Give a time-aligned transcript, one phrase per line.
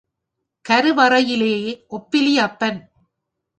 [0.65, 1.55] கருவறையிலே
[1.89, 2.81] ஒப்பிலி அப்பன்.